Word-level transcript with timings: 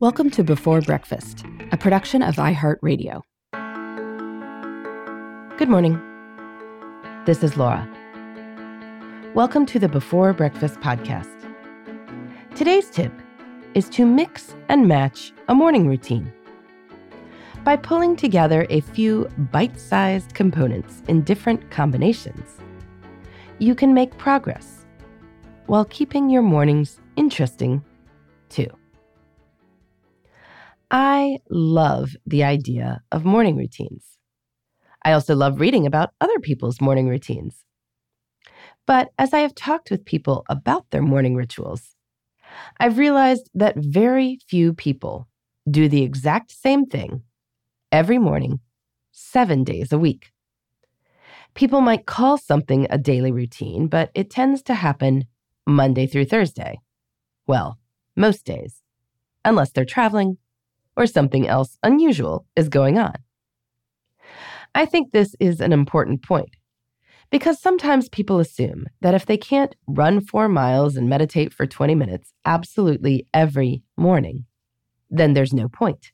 Welcome 0.00 0.30
to 0.30 0.42
Before 0.42 0.80
Breakfast, 0.80 1.44
a 1.72 1.76
production 1.76 2.22
of 2.22 2.36
iHeartRadio. 2.36 3.20
Good 5.58 5.68
morning. 5.68 6.00
This 7.26 7.44
is 7.44 7.58
Laura. 7.58 7.86
Welcome 9.34 9.66
to 9.66 9.78
the 9.78 9.90
Before 9.90 10.32
Breakfast 10.32 10.80
podcast. 10.80 11.28
Today's 12.54 12.88
tip 12.88 13.12
is 13.74 13.90
to 13.90 14.06
mix 14.06 14.56
and 14.70 14.88
match 14.88 15.34
a 15.48 15.54
morning 15.54 15.86
routine. 15.86 16.32
By 17.62 17.76
pulling 17.76 18.16
together 18.16 18.66
a 18.70 18.80
few 18.80 19.28
bite 19.52 19.78
sized 19.78 20.32
components 20.32 21.02
in 21.08 21.24
different 21.24 21.70
combinations, 21.70 22.56
you 23.58 23.74
can 23.74 23.92
make 23.92 24.16
progress 24.16 24.86
while 25.66 25.84
keeping 25.84 26.30
your 26.30 26.40
mornings 26.40 26.98
interesting 27.16 27.84
too. 28.48 28.79
I 30.90 31.38
love 31.48 32.16
the 32.26 32.42
idea 32.42 33.02
of 33.12 33.24
morning 33.24 33.56
routines. 33.56 34.18
I 35.04 35.12
also 35.12 35.36
love 35.36 35.60
reading 35.60 35.86
about 35.86 36.10
other 36.20 36.38
people's 36.40 36.80
morning 36.80 37.08
routines. 37.08 37.64
But 38.86 39.10
as 39.18 39.32
I 39.32 39.40
have 39.40 39.54
talked 39.54 39.90
with 39.90 40.04
people 40.04 40.44
about 40.48 40.90
their 40.90 41.02
morning 41.02 41.36
rituals, 41.36 41.94
I've 42.78 42.98
realized 42.98 43.48
that 43.54 43.76
very 43.76 44.40
few 44.48 44.74
people 44.74 45.28
do 45.70 45.88
the 45.88 46.02
exact 46.02 46.50
same 46.50 46.86
thing 46.86 47.22
every 47.92 48.18
morning, 48.18 48.58
seven 49.12 49.62
days 49.62 49.92
a 49.92 49.98
week. 49.98 50.32
People 51.54 51.80
might 51.80 52.06
call 52.06 52.36
something 52.36 52.88
a 52.90 52.98
daily 52.98 53.30
routine, 53.30 53.86
but 53.86 54.10
it 54.14 54.30
tends 54.30 54.62
to 54.62 54.74
happen 54.74 55.24
Monday 55.66 56.06
through 56.06 56.24
Thursday. 56.24 56.80
Well, 57.46 57.78
most 58.16 58.44
days, 58.44 58.82
unless 59.44 59.70
they're 59.70 59.84
traveling 59.84 60.38
or 61.00 61.06
something 61.06 61.48
else 61.48 61.78
unusual 61.82 62.46
is 62.54 62.68
going 62.68 62.98
on. 62.98 63.14
I 64.74 64.84
think 64.84 65.12
this 65.12 65.34
is 65.40 65.60
an 65.60 65.72
important 65.72 66.22
point 66.22 66.50
because 67.30 67.60
sometimes 67.60 68.08
people 68.08 68.38
assume 68.38 68.86
that 69.00 69.14
if 69.14 69.26
they 69.26 69.36
can't 69.36 69.74
run 69.86 70.20
four 70.20 70.48
miles 70.48 70.96
and 70.96 71.08
meditate 71.08 71.54
for 71.54 71.66
20 71.66 71.94
minutes 71.94 72.32
absolutely 72.44 73.26
every 73.32 73.82
morning, 73.96 74.44
then 75.08 75.32
there's 75.32 75.54
no 75.54 75.68
point. 75.68 76.12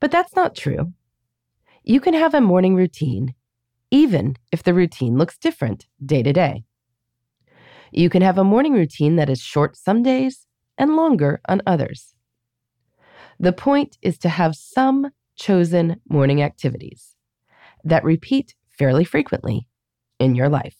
But 0.00 0.10
that's 0.10 0.34
not 0.34 0.56
true. 0.56 0.92
You 1.84 2.00
can 2.00 2.14
have 2.14 2.34
a 2.34 2.40
morning 2.40 2.74
routine 2.74 3.34
even 3.90 4.36
if 4.52 4.62
the 4.62 4.74
routine 4.74 5.16
looks 5.16 5.36
different 5.36 5.86
day 6.04 6.22
to 6.22 6.32
day. 6.32 6.64
You 7.92 8.08
can 8.08 8.22
have 8.22 8.38
a 8.38 8.44
morning 8.44 8.72
routine 8.72 9.16
that 9.16 9.28
is 9.28 9.40
short 9.40 9.76
some 9.76 10.02
days 10.02 10.46
and 10.78 10.94
longer 10.94 11.40
on 11.48 11.60
others. 11.66 12.14
The 13.40 13.54
point 13.54 13.96
is 14.02 14.18
to 14.18 14.28
have 14.28 14.54
some 14.54 15.12
chosen 15.34 15.96
morning 16.10 16.42
activities 16.42 17.16
that 17.82 18.04
repeat 18.04 18.54
fairly 18.68 19.02
frequently 19.02 19.66
in 20.18 20.34
your 20.34 20.50
life. 20.50 20.76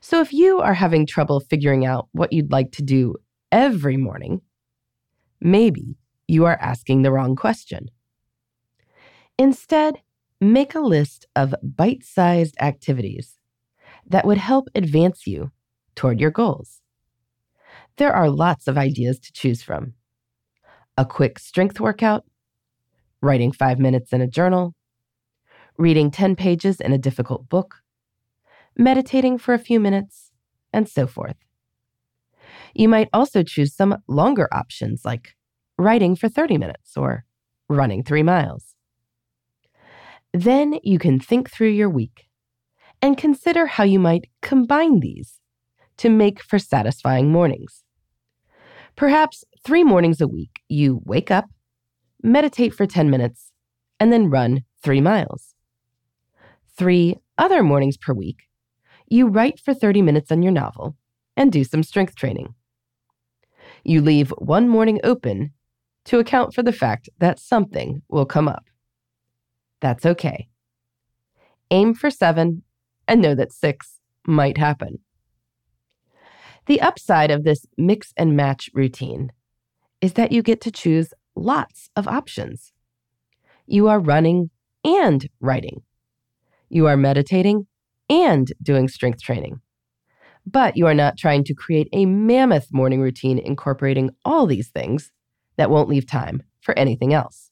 So 0.00 0.20
if 0.20 0.32
you 0.32 0.58
are 0.58 0.74
having 0.74 1.06
trouble 1.06 1.38
figuring 1.38 1.86
out 1.86 2.08
what 2.10 2.32
you'd 2.32 2.50
like 2.50 2.72
to 2.72 2.82
do 2.82 3.14
every 3.52 3.96
morning, 3.96 4.40
maybe 5.40 5.96
you 6.26 6.46
are 6.46 6.58
asking 6.60 7.02
the 7.02 7.12
wrong 7.12 7.36
question. 7.36 7.90
Instead, 9.38 10.02
make 10.40 10.74
a 10.74 10.80
list 10.80 11.26
of 11.36 11.54
bite 11.62 12.02
sized 12.02 12.56
activities 12.60 13.38
that 14.04 14.26
would 14.26 14.38
help 14.38 14.68
advance 14.74 15.28
you 15.28 15.52
toward 15.94 16.20
your 16.20 16.32
goals. 16.32 16.80
There 17.98 18.12
are 18.12 18.28
lots 18.28 18.66
of 18.66 18.76
ideas 18.76 19.20
to 19.20 19.32
choose 19.32 19.62
from 19.62 19.94
a 20.98 21.06
quick 21.06 21.38
strength 21.38 21.78
workout, 21.78 22.24
writing 23.22 23.52
five 23.52 23.78
minutes 23.78 24.12
in 24.12 24.20
a 24.20 24.26
journal, 24.26 24.74
reading 25.78 26.10
10 26.10 26.34
pages 26.34 26.80
in 26.80 26.92
a 26.92 26.98
difficult 26.98 27.48
book, 27.48 27.76
meditating 28.76 29.38
for 29.38 29.54
a 29.54 29.60
few 29.60 29.78
minutes, 29.78 30.32
and 30.72 30.88
so 30.88 31.06
forth. 31.06 31.36
You 32.74 32.88
might 32.88 33.08
also 33.12 33.44
choose 33.44 33.72
some 33.72 33.98
longer 34.08 34.48
options 34.52 35.04
like 35.04 35.36
writing 35.78 36.16
for 36.16 36.28
30 36.28 36.58
minutes 36.58 36.96
or 36.96 37.24
running 37.68 38.02
three 38.02 38.24
miles. 38.24 38.74
Then 40.32 40.80
you 40.82 40.98
can 40.98 41.20
think 41.20 41.48
through 41.48 41.68
your 41.68 41.88
week 41.88 42.26
and 43.00 43.16
consider 43.16 43.66
how 43.66 43.84
you 43.84 44.00
might 44.00 44.28
combine 44.42 44.98
these 44.98 45.38
to 45.98 46.08
make 46.08 46.42
for 46.42 46.58
satisfying 46.58 47.30
mornings. 47.30 47.84
Perhaps 48.96 49.44
three 49.64 49.84
mornings 49.84 50.20
a 50.20 50.28
week, 50.28 50.60
you 50.68 51.00
wake 51.04 51.30
up, 51.30 51.46
meditate 52.22 52.74
for 52.74 52.86
10 52.86 53.10
minutes, 53.10 53.52
and 54.00 54.12
then 54.12 54.30
run 54.30 54.64
three 54.82 55.00
miles. 55.00 55.54
Three 56.76 57.16
other 57.36 57.62
mornings 57.62 57.96
per 57.96 58.12
week, 58.12 58.42
you 59.08 59.28
write 59.28 59.58
for 59.58 59.74
30 59.74 60.02
minutes 60.02 60.30
on 60.30 60.42
your 60.42 60.52
novel 60.52 60.96
and 61.36 61.50
do 61.50 61.64
some 61.64 61.82
strength 61.82 62.14
training. 62.14 62.54
You 63.84 64.02
leave 64.02 64.30
one 64.38 64.68
morning 64.68 65.00
open 65.02 65.52
to 66.06 66.18
account 66.18 66.54
for 66.54 66.62
the 66.62 66.72
fact 66.72 67.08
that 67.18 67.38
something 67.38 68.02
will 68.08 68.26
come 68.26 68.48
up. 68.48 68.64
That's 69.80 70.04
okay. 70.04 70.48
Aim 71.70 71.94
for 71.94 72.10
seven 72.10 72.62
and 73.06 73.20
know 73.20 73.34
that 73.34 73.52
six 73.52 74.00
might 74.26 74.58
happen. 74.58 74.98
The 76.66 76.80
upside 76.80 77.30
of 77.30 77.44
this 77.44 77.64
mix 77.76 78.12
and 78.16 78.36
match 78.36 78.68
routine 78.74 79.32
is 80.00 80.14
that 80.14 80.32
you 80.32 80.42
get 80.42 80.60
to 80.62 80.70
choose 80.70 81.12
lots 81.34 81.90
of 81.96 82.06
options. 82.08 82.72
You 83.66 83.88
are 83.88 84.00
running 84.00 84.50
and 84.84 85.28
writing. 85.40 85.82
You 86.68 86.86
are 86.86 86.96
meditating 86.96 87.66
and 88.08 88.52
doing 88.62 88.88
strength 88.88 89.22
training. 89.22 89.60
But 90.46 90.76
you 90.76 90.86
are 90.86 90.94
not 90.94 91.18
trying 91.18 91.44
to 91.44 91.54
create 91.54 91.88
a 91.92 92.06
mammoth 92.06 92.72
morning 92.72 93.00
routine 93.00 93.38
incorporating 93.38 94.10
all 94.24 94.46
these 94.46 94.68
things 94.68 95.12
that 95.56 95.70
won't 95.70 95.88
leave 95.88 96.06
time 96.06 96.42
for 96.60 96.78
anything 96.78 97.12
else. 97.12 97.50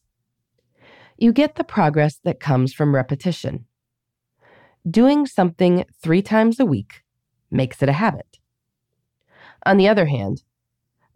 You 1.18 1.32
get 1.32 1.56
the 1.56 1.64
progress 1.64 2.18
that 2.24 2.40
comes 2.40 2.72
from 2.72 2.94
repetition. 2.94 3.66
Doing 4.88 5.26
something 5.26 5.84
three 6.02 6.22
times 6.22 6.60
a 6.60 6.66
week 6.66 7.02
makes 7.50 7.82
it 7.82 7.88
a 7.88 7.94
habit. 7.94 8.38
On 9.64 9.76
the 9.76 9.88
other 9.88 10.06
hand, 10.06 10.42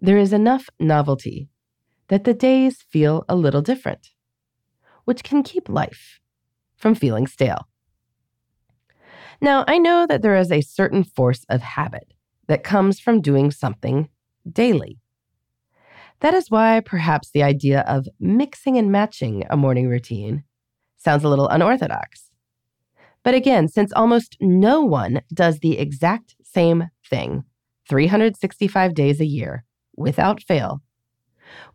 there 0.01 0.19
is 0.19 0.33
enough 0.33 0.69
novelty 0.79 1.49
that 2.09 2.25
the 2.25 2.35
days 2.35 2.83
feel 2.83 3.25
a 3.29 3.37
little 3.37 3.63
different, 3.63 4.11
which 5.05 5.23
can 5.23 5.43
keep 5.43 5.69
life 5.69 6.21
from 6.77 6.95
feeling 6.95 7.27
stale. 7.27 7.69
Now, 9.41 9.65
I 9.67 9.79
know 9.79 10.07
that 10.07 10.23
there 10.23 10.37
is 10.37 10.51
a 10.51 10.61
certain 10.61 11.05
force 11.05 11.45
of 11.49 11.63
habit 11.63 12.13
that 12.47 12.65
comes 12.65 12.99
from 12.99 13.21
doing 13.21 13.51
something 13.51 14.09
daily. 14.51 14.99
That 16.21 16.35
is 16.35 16.51
why 16.51 16.81
perhaps 16.81 17.31
the 17.31 17.43
idea 17.43 17.81
of 17.81 18.09
mixing 18.19 18.77
and 18.77 18.93
matching 18.93 19.45
a 19.49 19.57
morning 19.57 19.89
routine 19.89 20.45
sounds 20.97 21.25
a 21.25 21.29
little 21.29 21.49
unorthodox. 21.49 22.31
But 23.23 23.35
again, 23.35 23.69
since 23.69 23.93
almost 23.93 24.37
no 24.41 24.83
one 24.83 25.23
does 25.33 25.61
the 25.61 25.79
exact 25.79 26.37
same 26.43 26.91
thing 27.09 27.45
365 27.89 28.95
days 28.95 29.21
a 29.21 29.27
year, 29.27 29.65
without 30.01 30.43
fail, 30.43 30.81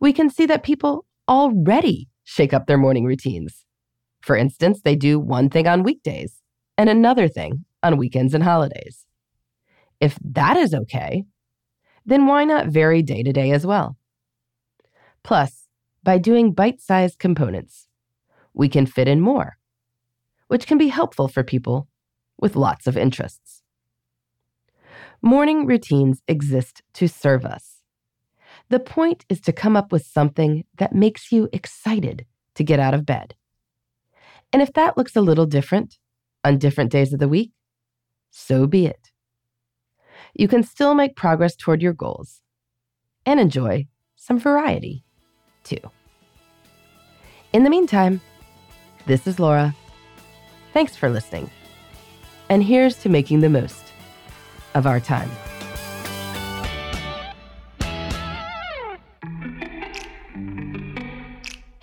we 0.00 0.12
can 0.12 0.28
see 0.28 0.46
that 0.46 0.62
people 0.62 1.06
already 1.28 2.08
shake 2.24 2.52
up 2.52 2.66
their 2.66 2.78
morning 2.78 3.04
routines. 3.04 3.64
For 4.20 4.36
instance, 4.36 4.80
they 4.82 4.96
do 4.96 5.18
one 5.18 5.48
thing 5.48 5.66
on 5.66 5.82
weekdays 5.82 6.42
and 6.76 6.90
another 6.90 7.28
thing 7.28 7.64
on 7.82 7.96
weekends 7.96 8.34
and 8.34 8.42
holidays. 8.42 9.06
If 10.00 10.18
that 10.22 10.56
is 10.56 10.74
okay, 10.74 11.24
then 12.04 12.26
why 12.26 12.44
not 12.44 12.66
vary 12.66 13.02
day 13.02 13.22
to 13.22 13.32
day 13.32 13.52
as 13.52 13.66
well? 13.66 13.96
Plus, 15.22 15.68
by 16.02 16.18
doing 16.18 16.52
bite 16.52 16.80
sized 16.80 17.18
components, 17.18 17.88
we 18.54 18.68
can 18.68 18.86
fit 18.86 19.08
in 19.08 19.20
more, 19.20 19.56
which 20.48 20.66
can 20.66 20.78
be 20.78 20.88
helpful 20.88 21.28
for 21.28 21.42
people 21.42 21.88
with 22.38 22.56
lots 22.56 22.86
of 22.86 22.96
interests. 22.96 23.62
Morning 25.22 25.66
routines 25.66 26.22
exist 26.28 26.82
to 26.94 27.08
serve 27.08 27.44
us 27.44 27.75
the 28.68 28.80
point 28.80 29.24
is 29.28 29.40
to 29.42 29.52
come 29.52 29.76
up 29.76 29.92
with 29.92 30.04
something 30.04 30.64
that 30.78 30.94
makes 30.94 31.30
you 31.30 31.48
excited 31.52 32.26
to 32.54 32.64
get 32.64 32.80
out 32.80 32.94
of 32.94 33.06
bed. 33.06 33.34
And 34.52 34.62
if 34.62 34.72
that 34.72 34.96
looks 34.96 35.16
a 35.16 35.20
little 35.20 35.46
different 35.46 35.98
on 36.44 36.58
different 36.58 36.90
days 36.90 37.12
of 37.12 37.20
the 37.20 37.28
week, 37.28 37.52
so 38.30 38.66
be 38.66 38.86
it. 38.86 39.10
You 40.34 40.48
can 40.48 40.62
still 40.62 40.94
make 40.94 41.16
progress 41.16 41.56
toward 41.56 41.82
your 41.82 41.92
goals 41.92 42.42
and 43.24 43.40
enjoy 43.40 43.86
some 44.16 44.38
variety, 44.38 45.04
too. 45.64 45.80
In 47.52 47.64
the 47.64 47.70
meantime, 47.70 48.20
this 49.06 49.26
is 49.26 49.38
Laura. 49.38 49.74
Thanks 50.72 50.96
for 50.96 51.08
listening. 51.08 51.50
And 52.48 52.62
here's 52.62 52.96
to 52.98 53.08
making 53.08 53.40
the 53.40 53.48
most 53.48 53.84
of 54.74 54.86
our 54.86 55.00
time. 55.00 55.30